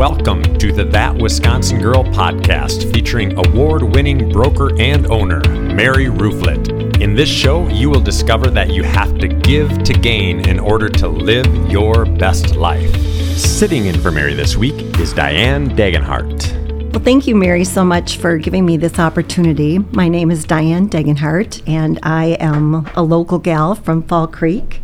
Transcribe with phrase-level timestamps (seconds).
[0.00, 6.98] Welcome to the That Wisconsin Girl podcast featuring award winning broker and owner, Mary Rooflet.
[7.02, 10.88] In this show, you will discover that you have to give to gain in order
[10.88, 12.96] to live your best life.
[13.36, 16.50] Sitting in for Mary this week is Diane Degenhart.
[16.94, 19.80] Well, thank you, Mary, so much for giving me this opportunity.
[19.80, 24.80] My name is Diane Degenhart, and I am a local gal from Fall Creek.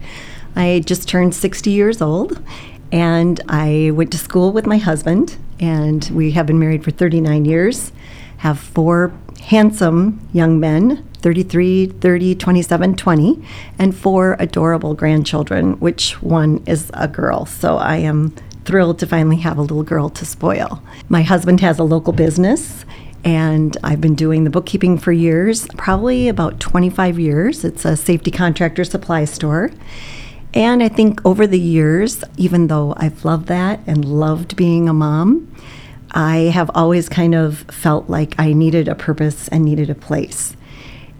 [0.54, 2.42] I just turned 60 years old,
[2.92, 7.44] and I went to school with my husband, and we have been married for 39
[7.44, 7.92] years,
[8.38, 13.42] have four handsome young men 33, 30, 27, 20,
[13.80, 17.44] and four adorable grandchildren, which one is a girl.
[17.46, 18.30] So I am
[18.64, 20.80] thrilled to finally have a little girl to spoil.
[21.08, 22.84] My husband has a local business
[23.24, 27.64] and I've been doing the bookkeeping for years, probably about 25 years.
[27.64, 29.72] It's a safety contractor supply store.
[30.56, 34.94] And I think over the years, even though I've loved that and loved being a
[34.94, 35.54] mom,
[36.12, 40.56] I have always kind of felt like I needed a purpose and needed a place.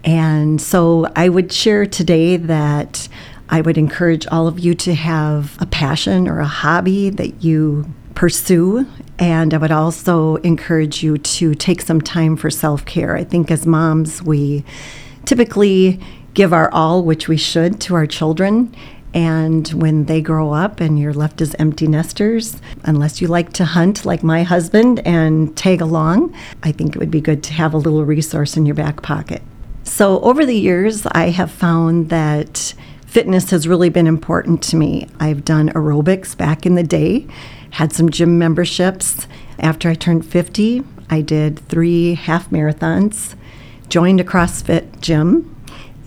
[0.03, 3.07] And so I would share today that
[3.47, 7.85] I would encourage all of you to have a passion or a hobby that you
[8.15, 8.87] pursue.
[9.19, 13.15] And I would also encourage you to take some time for self care.
[13.15, 14.65] I think as moms, we
[15.25, 15.99] typically
[16.33, 18.73] give our all, which we should, to our children.
[19.17, 23.65] And when they grow up and you're left as empty nesters, unless you like to
[23.65, 27.73] hunt like my husband and tag along, I think it would be good to have
[27.73, 29.41] a little resource in your back pocket.
[29.81, 32.75] So, over the years, I have found that
[33.07, 35.07] fitness has really been important to me.
[35.19, 37.25] I've done aerobics back in the day,
[37.71, 39.25] had some gym memberships.
[39.57, 43.33] After I turned 50, I did three half marathons,
[43.89, 45.56] joined a CrossFit gym,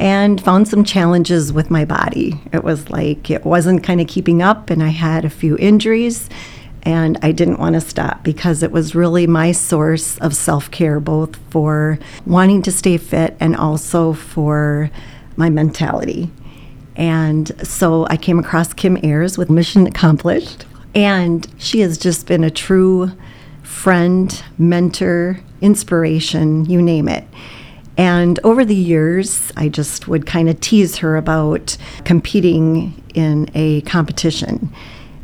[0.00, 2.40] and found some challenges with my body.
[2.54, 6.28] It was like it wasn't kind of keeping up, and I had a few injuries.
[6.82, 10.98] And I didn't want to stop because it was really my source of self care,
[10.98, 14.90] both for wanting to stay fit and also for
[15.36, 16.30] my mentality.
[16.96, 20.64] And so I came across Kim Ayers with Mission Accomplished.
[20.94, 23.12] And she has just been a true
[23.62, 27.24] friend, mentor, inspiration, you name it.
[27.96, 33.82] And over the years, I just would kind of tease her about competing in a
[33.82, 34.72] competition.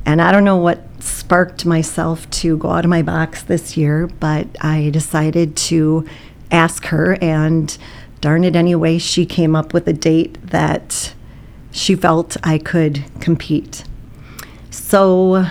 [0.05, 4.07] And I don't know what sparked myself to go out of my box this year,
[4.07, 6.07] but I decided to
[6.51, 7.77] ask her, and
[8.21, 11.15] darn it anyway, she came up with a date that
[11.71, 13.85] she felt I could compete.
[14.71, 15.47] So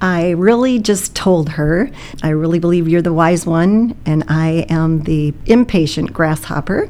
[0.00, 1.90] I really just told her,
[2.22, 6.88] I really believe you're the wise one, and I am the impatient grasshopper.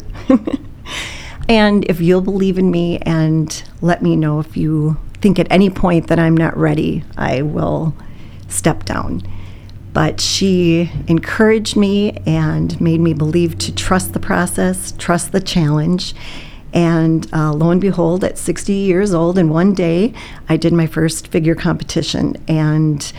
[1.48, 5.70] and if you'll believe in me and let me know if you think at any
[5.70, 7.94] point that I'm not ready, I will
[8.48, 9.22] step down.
[9.94, 16.14] But she encouraged me and made me believe to trust the process, trust the challenge,
[16.72, 20.12] and uh, lo and behold, at 60 years old, in one day,
[20.48, 22.36] I did my first figure competition.
[22.46, 23.10] And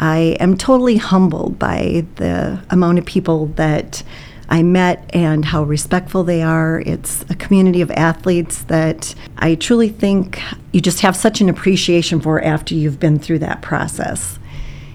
[0.00, 4.02] I am totally humbled by the amount of people that
[4.48, 6.80] I met and how respectful they are.
[6.86, 10.40] It's a community of athletes that I truly think
[10.72, 14.38] you just have such an appreciation for after you've been through that process.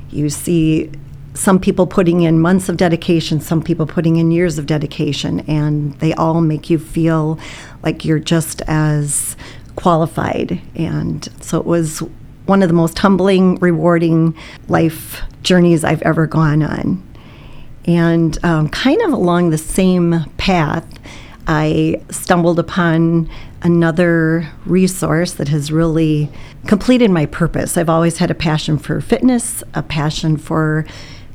[0.10, 0.92] You see
[1.34, 5.94] some people putting in months of dedication, some people putting in years of dedication, and
[6.00, 7.40] they all make you feel
[7.84, 9.36] like you're just as
[9.76, 10.62] qualified.
[10.76, 12.04] And so it was
[12.46, 14.36] one of the most humbling, rewarding
[14.68, 17.02] life journeys I've ever gone on.
[17.86, 20.86] And um, kind of along the same path,
[21.48, 23.30] I stumbled upon
[23.64, 26.30] another resource that has really
[26.68, 27.78] completed my purpose.
[27.78, 30.86] I've always had a passion for fitness, a passion for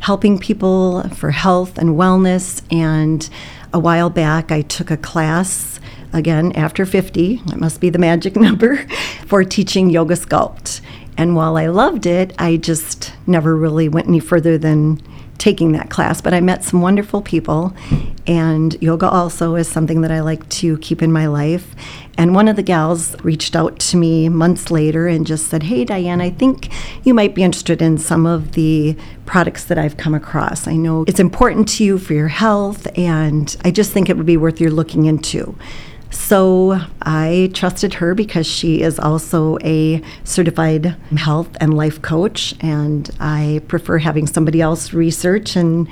[0.00, 2.62] helping people for health and wellness.
[2.70, 3.28] And
[3.72, 5.80] a while back, I took a class,
[6.12, 8.86] again, after 50, that must be the magic number,
[9.26, 10.80] for teaching yoga sculpt.
[11.18, 15.00] And while I loved it, I just never really went any further than
[15.38, 17.74] taking that class, but I met some wonderful people,
[18.26, 21.74] and yoga also is something that I like to keep in my life.
[22.18, 25.84] And one of the gals reached out to me months later and just said, Hey,
[25.84, 26.70] Diane, I think
[27.04, 28.96] you might be interested in some of the
[29.26, 30.66] products that I've come across.
[30.66, 34.26] I know it's important to you for your health, and I just think it would
[34.26, 35.56] be worth your looking into.
[36.10, 43.10] So I trusted her because she is also a certified health and life coach, and
[43.20, 45.88] I prefer having somebody else research and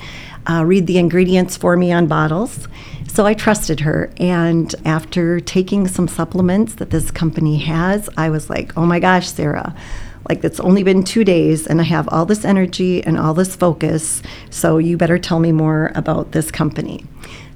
[0.49, 2.67] uh, read the ingredients for me on bottles.
[3.07, 4.11] So I trusted her.
[4.17, 9.29] And after taking some supplements that this company has, I was like, oh my gosh,
[9.29, 9.75] Sarah,
[10.27, 13.55] like it's only been two days and I have all this energy and all this
[13.55, 14.21] focus.
[14.49, 17.05] So you better tell me more about this company.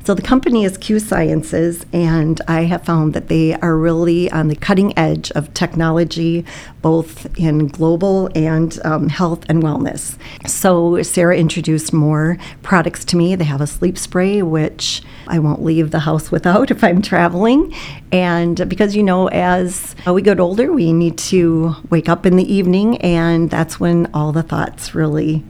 [0.06, 4.48] So the company is Q Sciences, and I have found that they are really on
[4.48, 6.46] the cutting edge of technology,
[6.81, 10.18] both in global and um, health and wellness.
[10.48, 13.36] So Sarah introduced more products to me.
[13.36, 17.75] They have a sleep spray, which I won't leave the house without if I'm traveling.
[18.12, 22.52] And because, you know, as we get older, we need to wake up in the
[22.52, 25.44] evening, and that's when all the thoughts really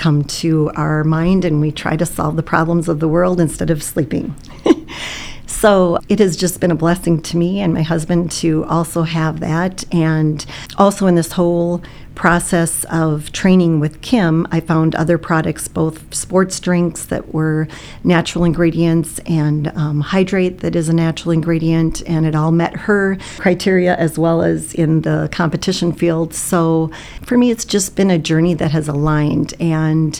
[0.00, 3.68] come to our mind and we try to solve the problems of the world instead
[3.68, 4.34] of sleeping.
[5.60, 9.40] so it has just been a blessing to me and my husband to also have
[9.40, 9.84] that.
[9.94, 10.46] And
[10.78, 11.82] also in this whole
[12.14, 17.68] process of training with Kim, I found other products, both sports drinks that were
[18.02, 23.18] natural ingredients and um, hydrate that is a natural ingredient, and it all met her
[23.36, 26.32] criteria as well as in the competition field.
[26.32, 26.90] So
[27.20, 30.18] for me, it's just been a journey that has aligned, and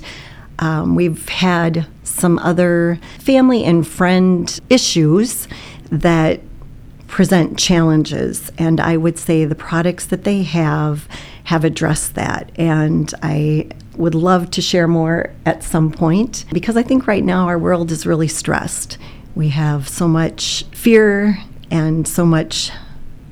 [0.58, 5.48] um, we've had some other family and friend issues
[5.90, 6.40] that
[7.06, 8.50] present challenges.
[8.56, 11.08] And I would say the products that they have
[11.44, 12.52] have addressed that.
[12.56, 17.46] And I would love to share more at some point because I think right now
[17.46, 18.96] our world is really stressed.
[19.34, 21.38] We have so much fear
[21.70, 22.70] and so much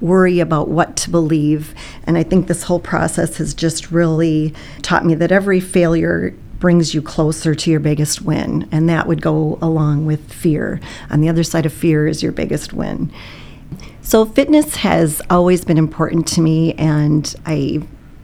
[0.01, 1.75] worry about what to believe.
[2.05, 6.95] And I think this whole process has just really taught me that every failure brings
[6.95, 8.69] you closer to your biggest win.
[8.73, 10.81] And that would go along with fear.
[11.11, 13.13] On the other side of fear is your biggest win.
[14.01, 17.83] So, fitness has always been important to me, and I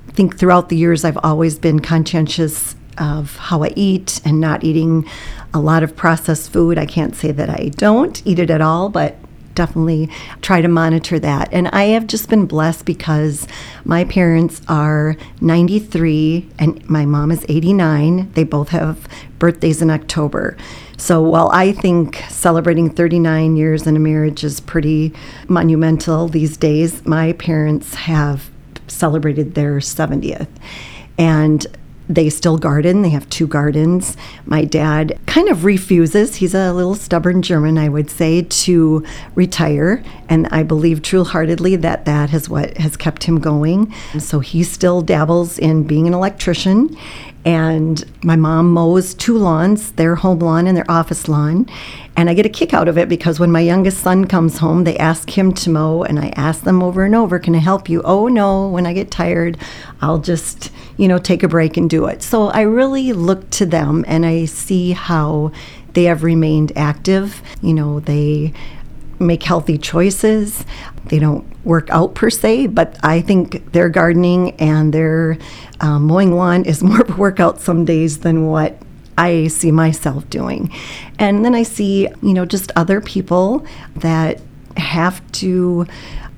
[0.08, 5.06] think throughout the years I've always been conscientious of how I eat and not eating
[5.52, 6.78] a lot of processed food.
[6.78, 9.16] I can't say that I don't eat it at all, but
[9.54, 10.08] definitely
[10.42, 11.48] try to monitor that.
[11.52, 13.46] And I have just been blessed because
[13.84, 18.32] my parents are 93 and my mom is 89.
[18.32, 19.08] They both have
[19.38, 20.56] birthdays in October.
[20.96, 25.12] So while I think celebrating 39 years in a marriage is pretty
[25.48, 28.50] monumental these days, my parents have
[28.86, 30.48] celebrated their 70th.
[31.18, 31.66] And
[32.08, 33.02] they still garden.
[33.02, 34.16] They have two gardens.
[34.44, 39.04] My dad kind of refuses, he's a little stubborn German, I would say, to
[39.34, 40.02] retire.
[40.28, 43.92] And I believe true heartedly that that is what has kept him going.
[44.18, 46.96] So he still dabbles in being an electrician.
[47.44, 51.68] And my mom mows two lawns, their home lawn and their office lawn.
[52.16, 54.84] And I get a kick out of it because when my youngest son comes home,
[54.84, 57.88] they ask him to mow, and I ask them over and over, Can I help
[57.88, 58.02] you?
[58.04, 59.58] Oh, no, when I get tired,
[60.00, 62.22] I'll just, you know, take a break and do it.
[62.22, 65.50] So I really look to them and I see how
[65.94, 67.42] they have remained active.
[67.62, 68.52] You know, they
[69.18, 70.64] make healthy choices.
[71.06, 75.38] They don't work out per se, but I think their gardening and their
[75.80, 78.78] um, mowing lawn is more of a workout some days than what
[79.16, 80.72] I see myself doing.
[81.18, 83.66] And then I see, you know, just other people
[83.96, 84.40] that
[84.76, 85.86] have to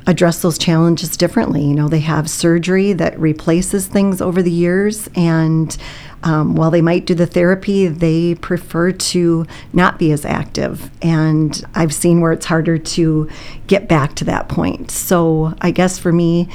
[0.06, 1.64] address those challenges differently.
[1.64, 5.76] You know, they have surgery that replaces things over the years, and
[6.23, 10.90] um, while they might do the therapy, they prefer to not be as active.
[11.02, 13.29] And I've seen where it's harder to
[13.67, 14.90] get back to that point.
[14.90, 16.49] So I guess for me,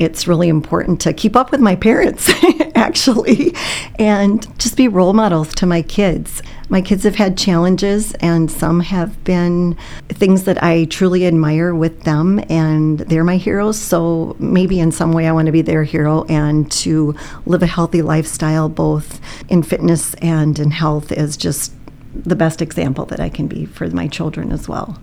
[0.00, 2.30] it's really important to keep up with my parents,
[2.74, 3.54] actually,
[3.98, 6.42] and just be role models to my kids.
[6.70, 9.76] My kids have had challenges, and some have been
[10.08, 13.78] things that I truly admire with them, and they're my heroes.
[13.78, 17.14] So maybe in some way I want to be their hero and to
[17.44, 21.74] live a healthy lifestyle, both in fitness and in health, is just
[22.14, 24.98] the best example that I can be for my children as well.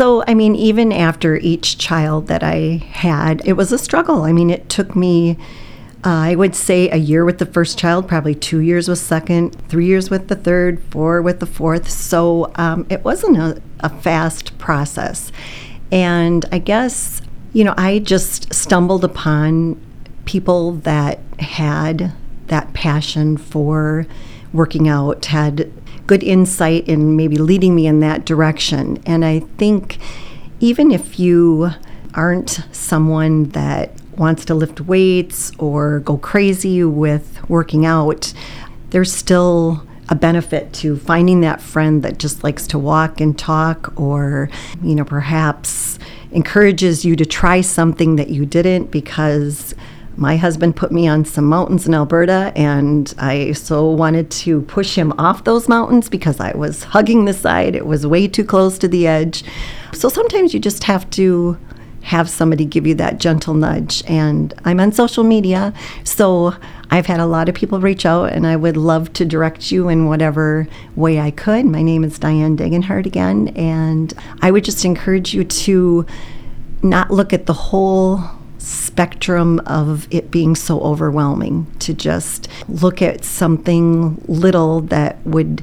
[0.00, 4.22] So, I mean, even after each child that I had, it was a struggle.
[4.22, 5.36] I mean, it took me,
[6.06, 9.50] uh, I would say, a year with the first child, probably two years with second,
[9.68, 11.90] three years with the third, four with the fourth.
[11.90, 15.32] So um, it wasn't a, a fast process.
[15.92, 17.20] And I guess,
[17.52, 19.78] you know, I just stumbled upon
[20.24, 22.14] people that had
[22.46, 24.06] that passion for
[24.54, 25.70] working out, had
[26.10, 29.00] good insight in maybe leading me in that direction.
[29.06, 29.98] And I think
[30.58, 31.70] even if you
[32.14, 38.34] aren't someone that wants to lift weights or go crazy with working out,
[38.90, 43.92] there's still a benefit to finding that friend that just likes to walk and talk
[43.94, 44.50] or,
[44.82, 45.96] you know, perhaps
[46.32, 49.76] encourages you to try something that you didn't because
[50.16, 54.94] my husband put me on some mountains in Alberta, and I so wanted to push
[54.96, 57.74] him off those mountains because I was hugging the side.
[57.74, 59.44] It was way too close to the edge.
[59.92, 61.58] So sometimes you just have to
[62.02, 64.02] have somebody give you that gentle nudge.
[64.06, 65.72] And I'm on social media,
[66.04, 66.54] so
[66.90, 69.88] I've had a lot of people reach out, and I would love to direct you
[69.88, 71.66] in whatever way I could.
[71.66, 74.12] My name is Diane Degenhart again, and
[74.42, 76.06] I would just encourage you to
[76.82, 78.22] not look at the whole
[78.60, 85.62] spectrum of it being so overwhelming, to just look at something little that would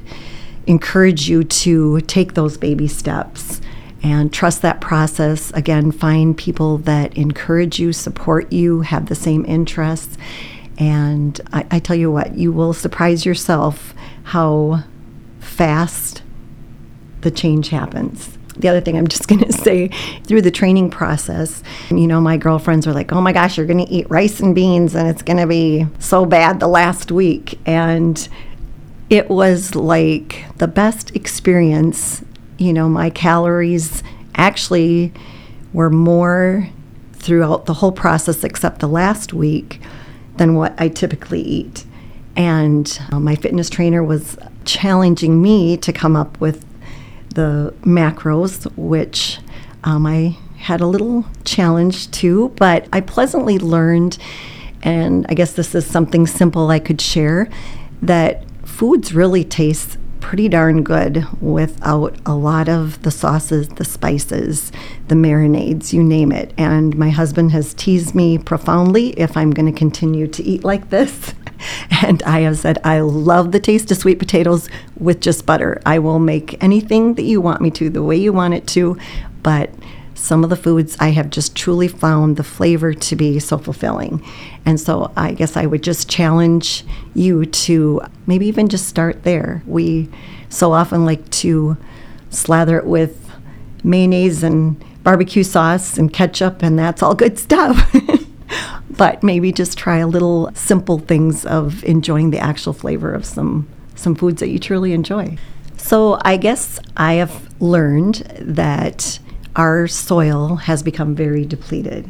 [0.66, 3.60] encourage you to take those baby steps
[4.02, 5.50] and trust that process.
[5.52, 10.18] Again, find people that encourage you, support you, have the same interests.
[10.78, 14.84] And I, I tell you what, you will surprise yourself how
[15.40, 16.22] fast
[17.22, 19.88] the change happens the other thing I'm just going to say
[20.24, 23.84] through the training process, you know, my girlfriends were like, oh my gosh, you're going
[23.84, 27.58] to eat rice and beans and it's going to be so bad the last week.
[27.66, 28.28] And
[29.10, 32.22] it was like the best experience
[32.58, 34.02] you know, my calories
[34.34, 35.12] actually
[35.72, 36.68] were more
[37.14, 39.80] throughout the whole process except the last week
[40.36, 41.84] than what I typically eat.
[42.36, 46.64] And uh, my fitness trainer was challenging me to come up with
[47.38, 49.38] the macros, which
[49.84, 54.18] um, I had a little challenge too, but I pleasantly learned,
[54.82, 57.48] and I guess this is something simple I could share,
[58.02, 64.72] that foods really taste pretty darn good without a lot of the sauces, the spices,
[65.08, 66.52] the marinades, you name it.
[66.56, 70.90] And my husband has teased me profoundly if I'm going to continue to eat like
[70.90, 71.34] this.
[71.90, 75.82] And I have said, I love the taste of sweet potatoes with just butter.
[75.84, 78.96] I will make anything that you want me to, the way you want it to.
[79.42, 79.70] But
[80.18, 84.22] some of the foods I have just truly found the flavor to be so fulfilling.
[84.66, 86.84] And so I guess I would just challenge
[87.14, 89.62] you to maybe even just start there.
[89.66, 90.08] We
[90.48, 91.76] so often like to
[92.30, 93.30] slather it with
[93.84, 97.94] mayonnaise and barbecue sauce and ketchup, and that's all good stuff.
[98.90, 103.68] but maybe just try a little simple things of enjoying the actual flavor of some
[103.94, 105.36] some foods that you truly enjoy.
[105.76, 109.18] So I guess I have learned that
[109.58, 112.08] our soil has become very depleted.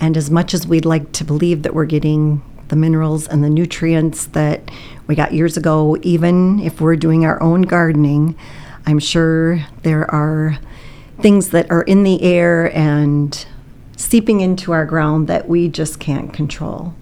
[0.00, 3.50] And as much as we'd like to believe that we're getting the minerals and the
[3.50, 4.70] nutrients that
[5.08, 8.36] we got years ago, even if we're doing our own gardening,
[8.86, 10.58] I'm sure there are
[11.20, 13.44] things that are in the air and
[13.96, 16.94] seeping into our ground that we just can't control.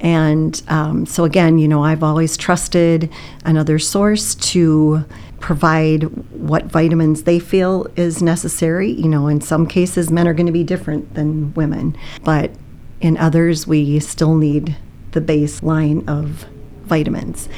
[0.00, 3.10] And um, so, again, you know, I've always trusted
[3.44, 5.04] another source to
[5.40, 8.90] provide what vitamins they feel is necessary.
[8.90, 12.50] You know, in some cases, men are going to be different than women, but
[13.00, 14.76] in others, we still need
[15.12, 16.46] the baseline of
[16.84, 17.48] vitamins.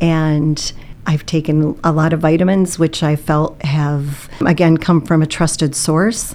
[0.00, 0.72] And
[1.06, 5.74] I've taken a lot of vitamins, which I felt have, again, come from a trusted
[5.74, 6.34] source.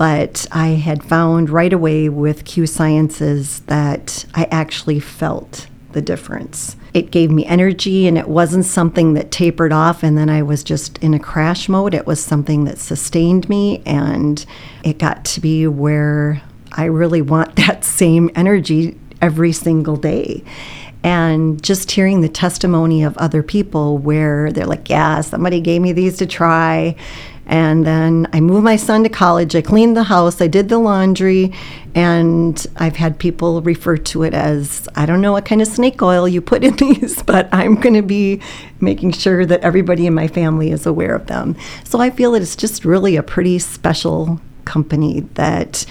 [0.00, 6.74] But I had found right away with Q Sciences that I actually felt the difference.
[6.94, 10.64] It gave me energy, and it wasn't something that tapered off and then I was
[10.64, 11.92] just in a crash mode.
[11.92, 14.42] It was something that sustained me, and
[14.82, 16.40] it got to be where
[16.72, 20.42] I really want that same energy every single day.
[21.02, 25.92] And just hearing the testimony of other people where they're like, Yeah, somebody gave me
[25.92, 26.96] these to try.
[27.50, 29.56] And then I moved my son to college.
[29.56, 30.40] I cleaned the house.
[30.40, 31.52] I did the laundry.
[31.96, 36.00] And I've had people refer to it as I don't know what kind of snake
[36.00, 38.40] oil you put in these, but I'm going to be
[38.80, 41.56] making sure that everybody in my family is aware of them.
[41.82, 45.84] So I feel that it's just really a pretty special company that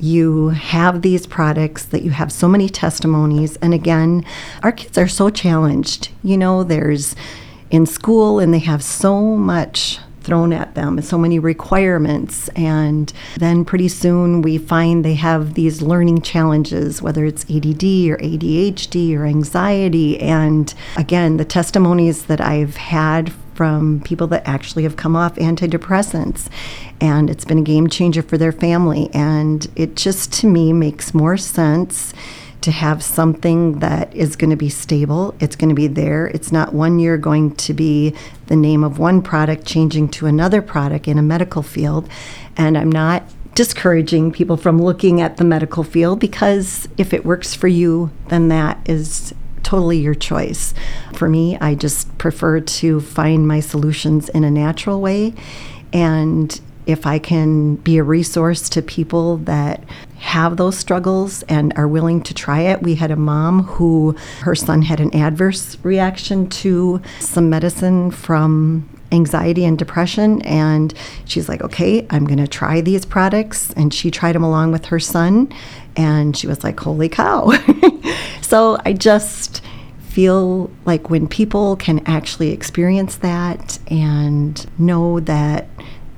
[0.00, 3.56] you have these products, that you have so many testimonies.
[3.56, 4.24] And again,
[4.62, 6.08] our kids are so challenged.
[6.24, 7.14] You know, there's
[7.70, 12.48] in school and they have so much thrown at them, so many requirements.
[12.50, 18.16] And then pretty soon we find they have these learning challenges, whether it's ADD or
[18.18, 20.18] ADHD or anxiety.
[20.20, 26.48] And again, the testimonies that I've had from people that actually have come off antidepressants
[27.00, 31.12] and it's been a game changer for their family and it just to me makes
[31.12, 32.14] more sense
[32.62, 35.34] to have something that is going to be stable.
[35.40, 36.26] It's going to be there.
[36.28, 38.14] It's not one year going to be
[38.46, 42.08] the name of one product changing to another product in a medical field.
[42.56, 47.54] And I'm not discouraging people from looking at the medical field because if it works
[47.54, 50.74] for you, then that is totally your choice.
[51.14, 55.34] For me, I just prefer to find my solutions in a natural way.
[55.92, 59.84] And if I can be a resource to people that
[60.18, 62.82] have those struggles and are willing to try it.
[62.82, 68.88] We had a mom who her son had an adverse reaction to some medicine from
[69.10, 70.40] anxiety and depression.
[70.42, 73.72] And she's like, okay, I'm going to try these products.
[73.72, 75.52] And she tried them along with her son.
[75.96, 77.52] And she was like, holy cow.
[78.42, 79.62] so I just
[79.98, 85.68] feel like when people can actually experience that and know that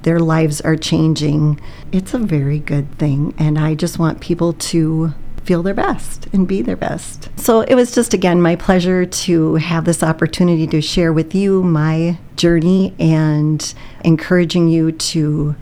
[0.05, 1.61] their lives are changing,
[1.93, 3.35] it's a very good thing.
[3.37, 7.29] And I just want people to feel their best and be their best.
[7.37, 11.63] So it was just, again, my pleasure to have this opportunity to share with you
[11.63, 15.55] my journey and encouraging you to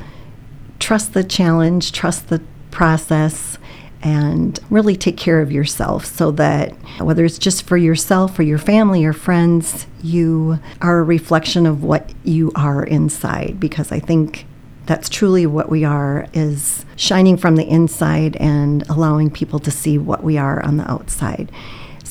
[0.78, 3.58] trust the challenge, trust the process,
[4.02, 8.59] and really take care of yourself so that whether it's just for yourself or your
[8.59, 13.61] family or friends, you are a reflection of what you are inside.
[13.61, 14.47] Because I think
[14.87, 19.97] that's truly what we are is shining from the inside and allowing people to see
[19.97, 21.50] what we are on the outside.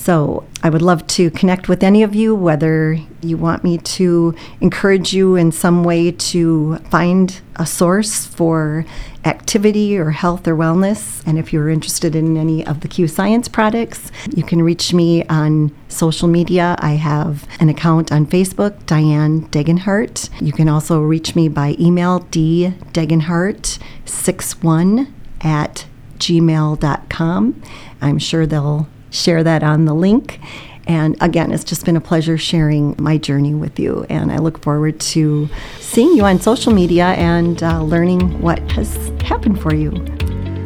[0.02, 4.34] So I would love to connect with any of you, whether you want me to
[4.60, 8.84] encourage you in some way to find a source for
[9.26, 11.22] activity or health or wellness.
[11.28, 15.24] And if you're interested in any of the Q Science products, you can reach me
[15.26, 16.76] on social media.
[16.80, 20.32] I have an account on Facebook, Diane Degenhart.
[20.42, 25.86] You can also reach me by email, ddegenhart61 at
[26.18, 27.62] gmail.com.
[28.02, 30.40] I'm sure they'll share that on the link.
[30.88, 34.06] And again, it's just been a pleasure sharing my journey with you.
[34.10, 35.48] And I look forward to
[35.80, 39.92] seeing you on social media and uh, learning what has happened for you.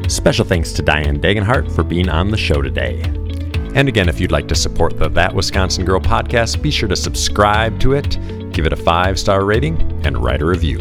[0.08, 3.02] Special thanks to Diane Degenhart for being on the show today.
[3.76, 6.96] And again, if you'd like to support the That Wisconsin Girl podcast, be sure to
[6.96, 8.18] subscribe to it,
[8.54, 10.80] give it a five star rating, and write a review.